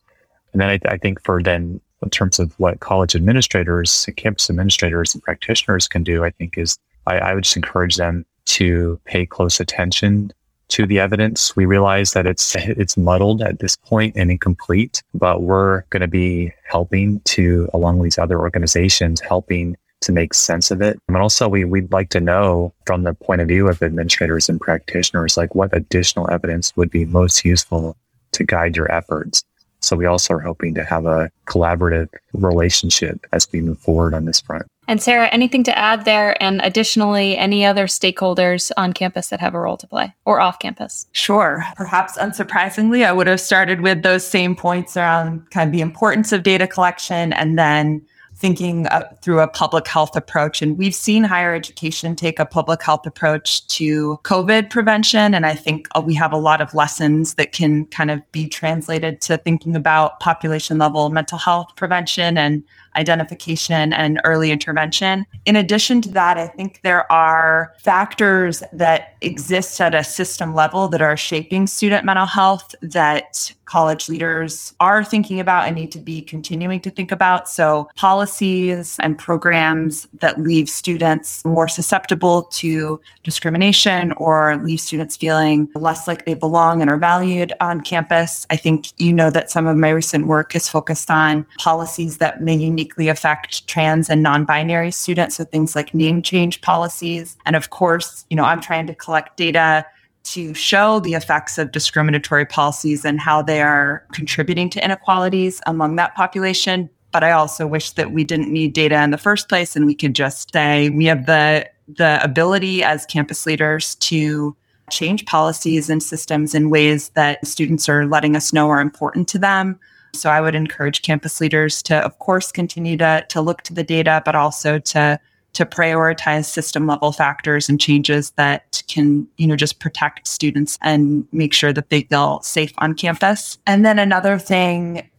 And 0.53 0.61
then 0.61 0.69
I, 0.69 0.79
I 0.93 0.97
think 0.97 1.23
for 1.23 1.41
then, 1.43 1.79
in 2.01 2.09
terms 2.09 2.39
of 2.39 2.53
what 2.59 2.79
college 2.79 3.15
administrators, 3.15 4.07
campus 4.17 4.49
administrators, 4.49 5.13
and 5.13 5.23
practitioners 5.23 5.87
can 5.87 6.03
do, 6.03 6.23
I 6.23 6.29
think 6.31 6.57
is 6.57 6.77
I, 7.07 7.17
I 7.17 7.33
would 7.33 7.43
just 7.43 7.55
encourage 7.55 7.95
them 7.95 8.25
to 8.45 8.99
pay 9.05 9.25
close 9.25 9.59
attention 9.59 10.31
to 10.69 10.85
the 10.85 10.99
evidence. 10.99 11.55
We 11.55 11.65
realize 11.65 12.13
that 12.13 12.25
it's 12.25 12.55
it's 12.55 12.97
muddled 12.97 13.41
at 13.41 13.59
this 13.59 13.77
point 13.77 14.15
and 14.15 14.31
incomplete, 14.31 15.03
but 15.13 15.41
we're 15.41 15.81
going 15.89 16.01
to 16.01 16.07
be 16.07 16.51
helping 16.65 17.19
to 17.21 17.69
along 17.73 17.99
with 17.99 18.07
these 18.07 18.17
other 18.17 18.39
organizations 18.39 19.21
helping 19.21 19.75
to 20.01 20.11
make 20.11 20.33
sense 20.33 20.69
of 20.69 20.81
it. 20.81 20.99
And 21.07 21.17
also 21.17 21.47
we 21.47 21.65
we'd 21.65 21.91
like 21.91 22.09
to 22.09 22.19
know 22.19 22.73
from 22.85 23.03
the 23.03 23.13
point 23.13 23.41
of 23.41 23.47
view 23.47 23.67
of 23.67 23.81
administrators 23.81 24.49
and 24.49 24.59
practitioners 24.59 25.37
like 25.37 25.55
what 25.55 25.75
additional 25.75 26.29
evidence 26.31 26.75
would 26.75 26.91
be 26.91 27.05
most 27.05 27.43
useful 27.43 27.97
to 28.33 28.43
guide 28.43 28.75
your 28.75 28.91
efforts. 28.91 29.43
So 29.79 29.95
we 29.95 30.05
also 30.05 30.35
are 30.35 30.39
hoping 30.39 30.73
to 30.75 30.83
have 30.83 31.05
a 31.05 31.31
collaborative 31.45 32.09
relationship 32.33 33.25
as 33.31 33.47
we 33.51 33.61
move 33.61 33.79
forward 33.79 34.13
on 34.13 34.25
this 34.25 34.41
front. 34.41 34.65
And 34.87 35.01
Sarah, 35.01 35.27
anything 35.27 35.63
to 35.65 35.77
add 35.77 36.05
there? 36.05 36.41
And 36.41 36.61
additionally, 36.61 37.37
any 37.37 37.65
other 37.65 37.87
stakeholders 37.87 38.71
on 38.77 38.93
campus 38.93 39.27
that 39.29 39.41
have 39.41 39.53
a 39.53 39.59
role 39.59 39.77
to 39.77 39.87
play 39.87 40.15
or 40.23 40.39
off 40.39 40.59
campus? 40.59 41.07
Sure. 41.11 41.65
Perhaps 41.75 42.17
unsurprisingly, 42.17 43.05
I 43.05 43.11
would 43.11 43.27
have 43.27 43.41
started 43.41 43.81
with 43.81 44.03
those 44.03 44.25
same 44.25 44.55
points 44.55 44.95
around 44.95 45.49
kind 45.51 45.67
of 45.67 45.73
the 45.73 45.81
importance 45.81 46.31
of 46.31 46.43
data 46.43 46.67
collection 46.67 47.33
and 47.33 47.59
then 47.59 48.05
thinking 48.37 48.87
through 49.21 49.39
a 49.39 49.47
public 49.47 49.87
health 49.87 50.15
approach. 50.15 50.61
And 50.61 50.77
we've 50.77 50.93
seen 50.93 51.23
higher 51.23 51.55
education 51.55 52.15
take 52.15 52.39
a 52.39 52.45
public 52.45 52.83
health 52.83 53.05
approach 53.05 53.65
to 53.67 54.19
COVID 54.23 54.69
prevention. 54.69 55.33
And 55.33 55.45
I 55.45 55.55
think 55.55 55.87
uh, 55.95 56.03
we 56.05 56.13
have 56.13 56.31
a 56.31 56.37
lot 56.37 56.61
of 56.61 56.73
lessons 56.73 57.33
that 57.33 57.51
can 57.51 57.87
kind 57.87 58.11
of 58.11 58.21
be 58.31 58.47
translated 58.47 59.21
to 59.21 59.37
thinking 59.37 59.75
about 59.75 60.19
population 60.19 60.77
level 60.77 61.09
mental 61.09 61.39
health 61.39 61.75
prevention 61.75 62.37
and 62.37 62.63
identification 62.97 63.93
and 63.93 64.19
early 64.23 64.51
intervention. 64.51 65.25
In 65.45 65.55
addition 65.55 66.01
to 66.01 66.09
that, 66.09 66.37
I 66.37 66.47
think 66.47 66.81
there 66.81 67.09
are 67.11 67.73
factors 67.79 68.63
that 68.73 69.15
exist 69.21 69.79
at 69.79 69.95
a 69.95 70.03
system 70.03 70.53
level 70.53 70.87
that 70.89 71.01
are 71.01 71.17
shaping 71.17 71.67
student 71.67 72.05
mental 72.05 72.25
health 72.25 72.75
that 72.81 73.51
college 73.67 74.09
leaders 74.09 74.73
are 74.79 75.03
thinking 75.03 75.39
about 75.39 75.67
and 75.67 75.75
need 75.75 75.91
to 75.91 75.99
be 75.99 76.21
continuing 76.21 76.79
to 76.79 76.89
think 76.89 77.11
about. 77.11 77.47
So, 77.47 77.89
policies 77.95 78.97
and 78.99 79.17
programs 79.17 80.07
that 80.19 80.39
leave 80.41 80.69
students 80.69 81.45
more 81.45 81.67
susceptible 81.67 82.43
to 82.43 82.99
discrimination 83.23 84.13
or 84.13 84.57
leave 84.57 84.79
students 84.79 85.15
feeling 85.17 85.69
less 85.75 86.07
like 86.07 86.25
they 86.25 86.33
belong 86.33 86.81
and 86.81 86.89
are 86.89 86.97
valued 86.97 87.53
on 87.59 87.81
campus. 87.81 88.47
I 88.49 88.55
think 88.55 88.91
you 88.99 89.13
know 89.13 89.29
that 89.29 89.51
some 89.51 89.67
of 89.67 89.77
my 89.77 89.89
recent 89.89 90.27
work 90.27 90.55
is 90.55 90.67
focused 90.67 91.11
on 91.11 91.45
policies 91.59 92.17
that 92.17 92.41
may 92.41 92.57
uniquely 92.87 93.09
affect 93.09 93.67
trans 93.67 94.09
and 94.09 94.23
non 94.23 94.45
binary 94.45 94.91
students. 94.91 95.35
So, 95.35 95.43
things 95.43 95.75
like 95.75 95.93
name 95.93 96.21
change 96.21 96.61
policies. 96.61 97.37
And 97.45 97.55
of 97.55 97.69
course, 97.69 98.25
you 98.29 98.37
know, 98.37 98.43
I'm 98.43 98.61
trying 98.61 98.87
to 98.87 98.95
collect 98.95 99.37
data 99.37 99.85
to 100.25 100.53
show 100.53 100.99
the 100.99 101.13
effects 101.13 101.57
of 101.57 101.71
discriminatory 101.71 102.45
policies 102.45 103.05
and 103.05 103.19
how 103.19 103.41
they 103.41 103.61
are 103.61 104.05
contributing 104.11 104.69
to 104.71 104.83
inequalities 104.83 105.61
among 105.65 105.95
that 105.97 106.15
population. 106.15 106.89
But 107.11 107.23
I 107.23 107.31
also 107.31 107.65
wish 107.65 107.91
that 107.91 108.11
we 108.11 108.23
didn't 108.23 108.51
need 108.51 108.73
data 108.73 109.01
in 109.01 109.11
the 109.11 109.17
first 109.17 109.47
place 109.47 109.75
and 109.75 109.85
we 109.85 109.95
could 109.95 110.13
just 110.13 110.51
say 110.51 110.89
we 110.89 111.05
have 111.05 111.25
the 111.25 111.69
the 111.87 112.19
ability 112.21 112.83
as 112.83 113.05
campus 113.05 113.45
leaders 113.45 113.95
to 113.95 114.55
change 114.89 115.25
policies 115.25 115.89
and 115.89 116.03
systems 116.03 116.53
in 116.53 116.69
ways 116.69 117.09
that 117.09 117.45
students 117.47 117.87
are 117.87 118.05
letting 118.05 118.35
us 118.35 118.51
know 118.51 118.69
are 118.69 118.81
important 118.81 119.29
to 119.29 119.39
them. 119.39 119.79
So 120.13 120.29
I 120.29 120.41
would 120.41 120.55
encourage 120.55 121.01
campus 121.01 121.39
leaders 121.41 121.81
to, 121.83 121.97
of 121.97 122.19
course, 122.19 122.51
continue 122.51 122.97
to, 122.97 123.25
to 123.29 123.41
look 123.41 123.61
to 123.63 123.73
the 123.73 123.83
data, 123.83 124.21
but 124.25 124.35
also 124.35 124.79
to 124.79 125.19
to 125.53 125.65
prioritize 125.65 126.45
system 126.45 126.85
level 126.85 127.11
factors 127.11 127.67
and 127.67 127.81
changes 127.81 128.29
that 128.31 128.83
can, 128.87 129.27
you 129.37 129.47
know, 129.47 129.55
just 129.55 129.79
protect 129.79 130.27
students 130.27 130.77
and 130.83 131.27
make 131.31 131.51
sure 131.51 131.73
that 131.73 131.89
they 131.89 132.03
feel 132.03 132.39
safe 132.43 132.71
on 132.77 132.93
campus. 132.93 133.57
And 133.65 133.83
then 133.83 133.97
another 133.97 134.37
thing 134.37 135.09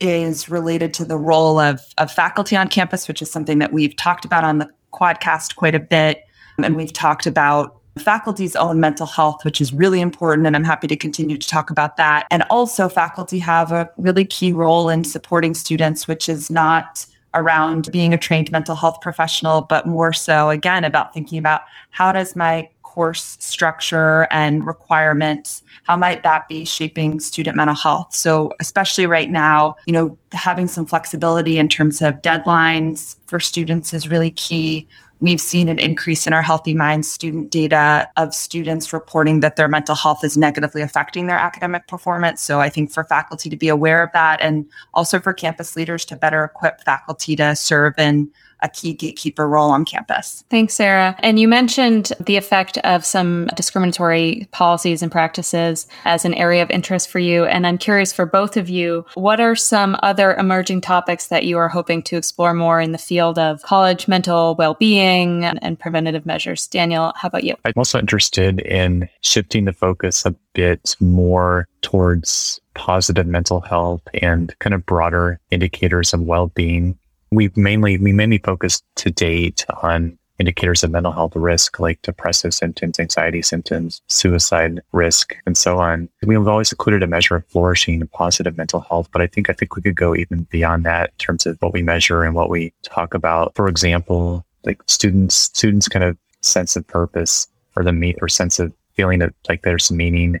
is 0.00 0.48
related 0.48 0.94
to 0.94 1.04
the 1.04 1.18
role 1.18 1.58
of, 1.58 1.82
of 1.98 2.10
faculty 2.10 2.56
on 2.56 2.68
campus, 2.68 3.06
which 3.06 3.20
is 3.20 3.30
something 3.30 3.58
that 3.58 3.70
we've 3.70 3.94
talked 3.96 4.24
about 4.24 4.44
on 4.44 4.58
the 4.58 4.70
quadcast 4.94 5.56
quite 5.56 5.74
a 5.74 5.80
bit. 5.80 6.24
And 6.62 6.74
we've 6.74 6.92
talked 6.92 7.26
about 7.26 7.81
faculty's 7.98 8.56
own 8.56 8.80
mental 8.80 9.06
health, 9.06 9.44
which 9.44 9.60
is 9.60 9.72
really 9.72 10.00
important. 10.00 10.46
And 10.46 10.56
I'm 10.56 10.64
happy 10.64 10.86
to 10.86 10.96
continue 10.96 11.36
to 11.36 11.48
talk 11.48 11.70
about 11.70 11.96
that. 11.96 12.26
And 12.30 12.42
also, 12.50 12.88
faculty 12.88 13.38
have 13.40 13.72
a 13.72 13.90
really 13.96 14.24
key 14.24 14.52
role 14.52 14.88
in 14.88 15.04
supporting 15.04 15.54
students, 15.54 16.08
which 16.08 16.28
is 16.28 16.50
not 16.50 17.06
around 17.34 17.90
being 17.92 18.12
a 18.12 18.18
trained 18.18 18.50
mental 18.52 18.74
health 18.74 19.00
professional, 19.00 19.62
but 19.62 19.86
more 19.86 20.12
so, 20.12 20.50
again, 20.50 20.84
about 20.84 21.14
thinking 21.14 21.38
about 21.38 21.62
how 21.90 22.12
does 22.12 22.36
my 22.36 22.68
course 22.82 23.38
structure 23.40 24.28
and 24.30 24.66
requirements 24.66 25.62
how 25.84 25.96
might 25.96 26.22
that 26.22 26.46
be 26.46 26.62
shaping 26.62 27.18
student 27.20 27.56
mental 27.56 27.74
health 27.74 28.12
so 28.12 28.52
especially 28.60 29.06
right 29.06 29.30
now 29.30 29.74
you 29.86 29.94
know 29.94 30.16
having 30.32 30.68
some 30.68 30.84
flexibility 30.84 31.56
in 31.56 31.70
terms 31.70 32.02
of 32.02 32.20
deadlines 32.20 33.16
for 33.24 33.40
students 33.40 33.94
is 33.94 34.10
really 34.10 34.30
key 34.32 34.86
we've 35.22 35.40
seen 35.40 35.68
an 35.68 35.78
increase 35.78 36.26
in 36.26 36.32
our 36.32 36.42
healthy 36.42 36.74
minds 36.74 37.08
student 37.08 37.48
data 37.50 38.10
of 38.16 38.34
students 38.34 38.92
reporting 38.92 39.38
that 39.38 39.54
their 39.54 39.68
mental 39.68 39.94
health 39.94 40.24
is 40.24 40.36
negatively 40.36 40.82
affecting 40.82 41.28
their 41.28 41.38
academic 41.38 41.86
performance. 41.86 42.42
So 42.42 42.60
i 42.60 42.68
think 42.68 42.90
for 42.90 43.04
faculty 43.04 43.48
to 43.48 43.56
be 43.56 43.68
aware 43.68 44.02
of 44.02 44.10
that 44.12 44.40
and 44.40 44.66
also 44.92 45.20
for 45.20 45.32
campus 45.32 45.76
leaders 45.76 46.04
to 46.06 46.16
better 46.16 46.44
equip 46.44 46.80
faculty 46.80 47.36
to 47.36 47.54
serve 47.54 47.94
in 47.98 48.30
a 48.62 48.68
key 48.68 48.92
gatekeeper 48.94 49.48
role 49.48 49.70
on 49.70 49.84
campus. 49.84 50.44
Thanks, 50.48 50.74
Sarah. 50.74 51.16
And 51.18 51.38
you 51.38 51.48
mentioned 51.48 52.12
the 52.20 52.36
effect 52.36 52.78
of 52.78 53.04
some 53.04 53.48
discriminatory 53.54 54.48
policies 54.52 55.02
and 55.02 55.10
practices 55.10 55.86
as 56.04 56.24
an 56.24 56.34
area 56.34 56.62
of 56.62 56.70
interest 56.70 57.10
for 57.10 57.18
you. 57.18 57.44
And 57.44 57.66
I'm 57.66 57.78
curious 57.78 58.12
for 58.12 58.26
both 58.26 58.56
of 58.56 58.68
you, 58.68 59.04
what 59.14 59.40
are 59.40 59.56
some 59.56 59.96
other 60.02 60.34
emerging 60.34 60.80
topics 60.80 61.28
that 61.28 61.44
you 61.44 61.58
are 61.58 61.68
hoping 61.68 62.02
to 62.04 62.16
explore 62.16 62.54
more 62.54 62.80
in 62.80 62.92
the 62.92 62.98
field 62.98 63.38
of 63.38 63.62
college 63.62 64.08
mental 64.08 64.54
well 64.56 64.74
being 64.74 65.44
and, 65.44 65.58
and 65.62 65.78
preventative 65.78 66.24
measures? 66.24 66.66
Daniel, 66.66 67.12
how 67.16 67.28
about 67.28 67.44
you? 67.44 67.56
I'm 67.64 67.72
also 67.76 67.98
interested 67.98 68.60
in 68.60 69.08
shifting 69.20 69.64
the 69.64 69.72
focus 69.72 70.24
a 70.24 70.34
bit 70.54 70.96
more 71.00 71.66
towards 71.82 72.60
positive 72.74 73.26
mental 73.26 73.60
health 73.60 74.02
and 74.14 74.56
kind 74.58 74.74
of 74.74 74.86
broader 74.86 75.40
indicators 75.50 76.14
of 76.14 76.20
well-being 76.20 76.98
we've 77.32 77.56
mainly 77.56 77.98
we 77.98 78.12
mainly 78.12 78.38
focused 78.38 78.84
to 78.96 79.10
date 79.10 79.64
on 79.82 80.16
indicators 80.38 80.82
of 80.82 80.90
mental 80.90 81.12
health 81.12 81.36
risk 81.36 81.78
like 81.78 82.00
depressive 82.02 82.52
symptoms, 82.52 82.98
anxiety 82.98 83.42
symptoms, 83.42 84.02
suicide 84.08 84.80
risk, 84.92 85.36
and 85.46 85.56
so 85.56 85.78
on. 85.78 86.08
We've 86.24 86.46
always 86.46 86.72
included 86.72 87.02
a 87.02 87.06
measure 87.06 87.36
of 87.36 87.46
flourishing 87.46 88.00
and 88.00 88.10
positive 88.10 88.56
mental 88.56 88.80
health, 88.80 89.08
but 89.12 89.22
I 89.22 89.26
think 89.26 89.48
I 89.48 89.54
think 89.54 89.74
we 89.74 89.82
could 89.82 89.96
go 89.96 90.14
even 90.14 90.44
beyond 90.44 90.84
that 90.84 91.10
in 91.10 91.16
terms 91.18 91.46
of 91.46 91.56
what 91.60 91.72
we 91.72 91.82
measure 91.82 92.22
and 92.22 92.34
what 92.34 92.50
we 92.50 92.72
talk 92.82 93.14
about. 93.14 93.54
For 93.54 93.68
example, 93.68 94.44
like 94.64 94.82
students 94.86 95.34
students 95.34 95.88
kind 95.88 96.04
of 96.04 96.16
sense 96.42 96.76
of 96.76 96.86
purpose 96.86 97.48
or 97.76 97.82
the 97.82 97.92
meat 97.92 98.18
or 98.20 98.28
sense 98.28 98.58
of 98.58 98.72
feeling 98.94 99.20
that 99.20 99.32
like 99.48 99.62
there's 99.62 99.90
meaning 99.90 100.38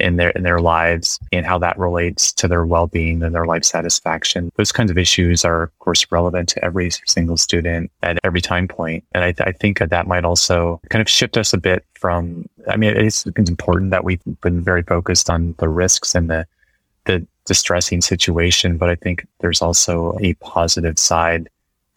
in 0.00 0.16
their 0.16 0.30
in 0.30 0.42
their 0.42 0.58
lives 0.58 1.18
and 1.32 1.46
how 1.46 1.58
that 1.58 1.78
relates 1.78 2.32
to 2.32 2.48
their 2.48 2.66
well-being 2.66 3.22
and 3.22 3.34
their 3.34 3.46
life 3.46 3.64
satisfaction. 3.64 4.50
Those 4.56 4.72
kinds 4.72 4.90
of 4.90 4.98
issues 4.98 5.44
are, 5.44 5.62
of 5.64 5.78
course, 5.78 6.06
relevant 6.10 6.48
to 6.50 6.64
every 6.64 6.90
single 7.06 7.36
student 7.36 7.90
at 8.02 8.18
every 8.24 8.40
time 8.40 8.68
point. 8.68 9.04
And 9.12 9.24
I, 9.24 9.32
th- 9.32 9.46
I 9.46 9.52
think 9.52 9.78
that 9.78 10.06
might 10.06 10.24
also 10.24 10.80
kind 10.90 11.00
of 11.00 11.08
shift 11.08 11.36
us 11.36 11.52
a 11.52 11.58
bit 11.58 11.84
from. 11.94 12.48
I 12.68 12.76
mean, 12.76 12.96
it's, 12.96 13.26
it's 13.26 13.50
important 13.50 13.90
that 13.90 14.04
we've 14.04 14.22
been 14.40 14.62
very 14.62 14.82
focused 14.82 15.30
on 15.30 15.54
the 15.58 15.68
risks 15.68 16.14
and 16.14 16.28
the 16.28 16.46
the 17.04 17.26
distressing 17.44 18.00
situation, 18.00 18.78
but 18.78 18.88
I 18.88 18.94
think 18.94 19.26
there's 19.40 19.60
also 19.60 20.16
a 20.20 20.34
positive 20.34 20.98
side 20.98 21.48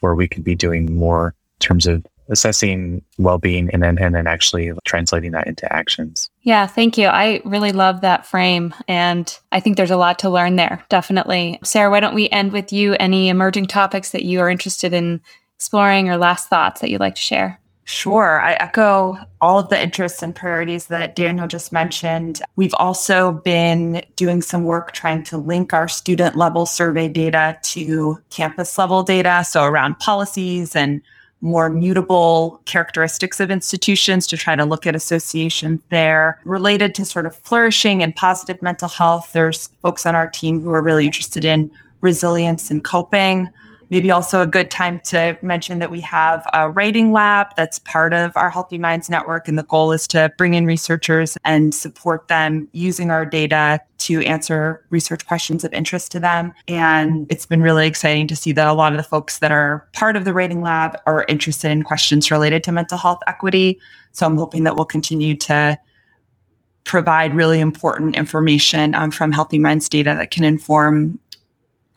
where 0.01 0.13
we 0.13 0.27
could 0.27 0.43
be 0.43 0.55
doing 0.55 0.95
more 0.95 1.33
in 1.55 1.59
terms 1.59 1.87
of 1.87 2.05
assessing 2.29 3.01
well-being 3.17 3.69
and 3.71 3.81
then 3.81 3.97
and 3.97 4.15
then 4.15 4.27
actually 4.27 4.71
translating 4.85 5.31
that 5.31 5.47
into 5.47 5.71
actions. 5.73 6.29
Yeah, 6.41 6.67
thank 6.67 6.97
you. 6.97 7.07
I 7.07 7.41
really 7.45 7.71
love 7.71 8.01
that 8.01 8.25
frame 8.25 8.73
and 8.87 9.37
I 9.51 9.59
think 9.59 9.77
there's 9.77 9.91
a 9.91 9.97
lot 9.97 10.19
to 10.19 10.29
learn 10.29 10.55
there. 10.55 10.83
Definitely. 10.89 11.59
Sarah, 11.63 11.89
why 11.89 11.99
don't 11.99 12.15
we 12.15 12.29
end 12.29 12.51
with 12.51 12.71
you 12.73 12.93
any 12.99 13.29
emerging 13.29 13.67
topics 13.67 14.11
that 14.11 14.23
you 14.23 14.39
are 14.41 14.49
interested 14.49 14.93
in 14.93 15.21
exploring 15.55 16.09
or 16.09 16.17
last 16.17 16.49
thoughts 16.49 16.81
that 16.81 16.89
you'd 16.89 16.99
like 16.99 17.15
to 17.15 17.21
share? 17.21 17.59
Sure. 17.89 18.41
I 18.41 18.55
echo 18.55 19.17
all 19.39 19.59
of 19.59 19.69
the 19.69 19.81
interests 19.81 20.21
and 20.21 20.35
priorities 20.35 20.87
that 20.87 21.15
Daniel 21.15 21.47
just 21.47 21.71
mentioned. 21.71 22.41
We've 22.57 22.73
also 22.73 23.31
been 23.31 24.03
doing 24.17 24.41
some 24.41 24.65
work 24.65 24.91
trying 24.91 25.23
to 25.23 25.37
link 25.37 25.73
our 25.73 25.87
student 25.87 26.35
level 26.35 26.65
survey 26.65 27.07
data 27.07 27.57
to 27.61 28.21
campus 28.29 28.77
level 28.77 29.03
data. 29.03 29.45
So 29.47 29.63
around 29.63 29.99
policies 29.99 30.75
and 30.75 31.01
more 31.41 31.69
mutable 31.69 32.59
characteristics 32.65 33.39
of 33.39 33.51
institutions 33.51 34.25
to 34.27 34.37
try 34.37 34.55
to 34.55 34.65
look 34.65 34.87
at 34.87 34.95
associations 34.95 35.79
there 35.89 36.39
related 36.45 36.95
to 36.95 37.05
sort 37.05 37.25
of 37.25 37.35
flourishing 37.35 38.01
and 38.01 38.15
positive 38.15 38.61
mental 38.61 38.89
health. 38.89 39.31
There's 39.33 39.67
folks 39.81 40.05
on 40.05 40.15
our 40.15 40.27
team 40.27 40.61
who 40.61 40.71
are 40.71 40.81
really 40.81 41.05
interested 41.05 41.45
in 41.45 41.69
resilience 42.01 42.71
and 42.71 42.83
coping. 42.83 43.49
Maybe 43.89 44.11
also 44.11 44.41
a 44.41 44.47
good 44.47 44.69
time 44.69 44.99
to 45.05 45.37
mention 45.41 45.79
that 45.79 45.89
we 45.91 46.01
have 46.01 46.45
a 46.53 46.69
writing 46.69 47.11
lab 47.11 47.47
that's 47.55 47.79
part 47.79 48.13
of 48.13 48.35
our 48.35 48.49
Healthy 48.49 48.77
Minds 48.77 49.09
Network. 49.09 49.47
And 49.47 49.57
the 49.57 49.63
goal 49.63 49.91
is 49.91 50.07
to 50.09 50.31
bring 50.37 50.55
in 50.55 50.65
researchers 50.65 51.37
and 51.45 51.73
support 51.73 52.27
them 52.27 52.67
using 52.73 53.11
our 53.11 53.25
data 53.25 53.79
to 53.99 54.21
answer 54.21 54.85
research 54.89 55.25
questions 55.25 55.63
of 55.63 55.73
interest 55.73 56.11
to 56.11 56.19
them. 56.19 56.53
And 56.67 57.25
it's 57.29 57.45
been 57.45 57.61
really 57.61 57.87
exciting 57.87 58.27
to 58.27 58.35
see 58.35 58.51
that 58.51 58.67
a 58.67 58.73
lot 58.73 58.91
of 58.91 58.97
the 58.97 59.03
folks 59.03 59.39
that 59.39 59.51
are 59.51 59.87
part 59.93 60.15
of 60.15 60.25
the 60.25 60.33
writing 60.33 60.61
lab 60.61 60.97
are 61.05 61.25
interested 61.27 61.71
in 61.71 61.83
questions 61.83 62.29
related 62.29 62.63
to 62.65 62.71
mental 62.71 62.97
health 62.97 63.19
equity. 63.27 63.79
So 64.11 64.25
I'm 64.25 64.37
hoping 64.37 64.63
that 64.65 64.75
we'll 64.75 64.85
continue 64.85 65.35
to 65.37 65.77
provide 66.83 67.35
really 67.35 67.59
important 67.59 68.15
information 68.15 68.95
um, 68.95 69.11
from 69.11 69.31
Healthy 69.31 69.59
Minds 69.59 69.89
data 69.89 70.15
that 70.17 70.31
can 70.31 70.43
inform 70.43 71.19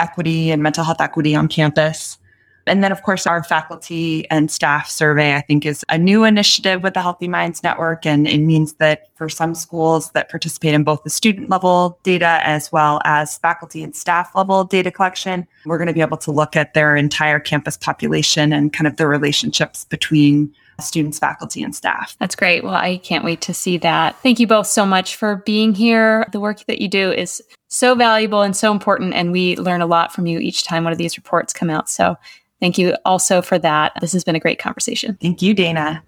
equity 0.00 0.50
and 0.50 0.62
mental 0.62 0.84
health 0.84 1.00
equity 1.00 1.34
on 1.34 1.48
campus. 1.48 2.18
And 2.66 2.84
then, 2.84 2.92
of 2.92 3.02
course, 3.02 3.26
our 3.26 3.42
faculty 3.42 4.30
and 4.30 4.50
staff 4.50 4.88
survey, 4.88 5.34
I 5.34 5.40
think, 5.40 5.64
is 5.66 5.84
a 5.88 5.98
new 5.98 6.24
initiative 6.24 6.82
with 6.82 6.94
the 6.94 7.00
Healthy 7.00 7.26
Minds 7.26 7.62
Network. 7.62 8.04
And 8.06 8.28
it 8.28 8.38
means 8.38 8.74
that 8.74 9.08
for 9.16 9.28
some 9.28 9.54
schools 9.54 10.10
that 10.12 10.28
participate 10.28 10.74
in 10.74 10.84
both 10.84 11.02
the 11.02 11.10
student 11.10 11.48
level 11.48 11.98
data 12.02 12.38
as 12.42 12.70
well 12.70 13.00
as 13.04 13.38
faculty 13.38 13.82
and 13.82 13.96
staff 13.96 14.34
level 14.34 14.62
data 14.62 14.90
collection, 14.90 15.46
we're 15.64 15.78
going 15.78 15.88
to 15.88 15.94
be 15.94 16.00
able 16.00 16.18
to 16.18 16.30
look 16.30 16.54
at 16.54 16.74
their 16.74 16.94
entire 16.94 17.40
campus 17.40 17.76
population 17.76 18.52
and 18.52 18.72
kind 18.72 18.86
of 18.86 18.96
the 18.96 19.06
relationships 19.06 19.86
between 19.86 20.54
students, 20.80 21.18
faculty, 21.18 21.62
and 21.62 21.74
staff. 21.74 22.16
That's 22.18 22.34
great. 22.34 22.64
Well, 22.64 22.74
I 22.74 22.98
can't 22.98 23.24
wait 23.24 23.40
to 23.42 23.54
see 23.54 23.78
that. 23.78 24.16
Thank 24.22 24.40
you 24.40 24.46
both 24.46 24.66
so 24.66 24.84
much 24.84 25.16
for 25.16 25.36
being 25.46 25.74
here. 25.74 26.26
The 26.32 26.40
work 26.40 26.64
that 26.66 26.80
you 26.80 26.88
do 26.88 27.12
is 27.12 27.42
so 27.68 27.94
valuable 27.94 28.42
and 28.42 28.56
so 28.56 28.72
important, 28.72 29.14
and 29.14 29.32
we 29.32 29.56
learn 29.56 29.80
a 29.80 29.86
lot 29.86 30.12
from 30.12 30.26
you 30.26 30.38
each 30.38 30.64
time 30.64 30.84
one 30.84 30.92
of 30.92 30.98
these 30.98 31.16
reports 31.16 31.52
come 31.52 31.70
out. 31.70 31.88
So 31.88 32.16
thank 32.60 32.78
you 32.78 32.96
also 33.04 33.42
for 33.42 33.58
that. 33.58 33.92
This 34.00 34.12
has 34.12 34.24
been 34.24 34.36
a 34.36 34.40
great 34.40 34.58
conversation. 34.58 35.16
Thank 35.20 35.42
you, 35.42 35.54
Dana. 35.54 36.02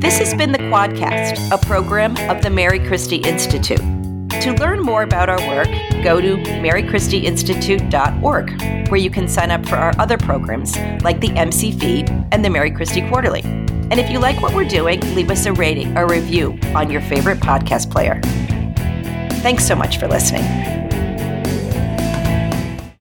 This 0.00 0.18
has 0.18 0.34
been 0.34 0.52
the 0.52 0.58
Quadcast, 0.58 1.50
a 1.50 1.58
program 1.66 2.16
of 2.30 2.42
the 2.42 2.50
Mary 2.50 2.78
Christie 2.78 3.16
Institute. 3.16 3.80
To 4.42 4.52
learn 4.60 4.80
more 4.80 5.02
about 5.02 5.28
our 5.28 5.40
work, 5.48 5.68
go 6.02 6.20
to 6.20 6.36
marychristieinstitute.org, 6.36 8.90
where 8.90 9.00
you 9.00 9.10
can 9.10 9.28
sign 9.28 9.50
up 9.50 9.66
for 9.66 9.76
our 9.76 9.92
other 9.98 10.18
programs 10.18 10.76
like 11.02 11.20
the 11.20 11.30
MC 11.30 11.72
Feed 11.72 12.10
and 12.30 12.44
the 12.44 12.50
Mary 12.50 12.70
Christie 12.70 13.08
Quarterly. 13.08 13.40
And 13.42 13.94
if 13.94 14.10
you 14.10 14.18
like 14.18 14.42
what 14.42 14.54
we're 14.54 14.68
doing, 14.68 15.00
leave 15.14 15.30
us 15.30 15.46
a 15.46 15.52
rating 15.52 15.96
or 15.96 16.06
review 16.06 16.58
on 16.74 16.90
your 16.90 17.00
favorite 17.02 17.38
podcast 17.38 17.90
player. 17.90 18.20
Thanks 19.40 19.66
so 19.66 19.74
much 19.74 19.98
for 19.98 20.08
listening. 20.08 20.83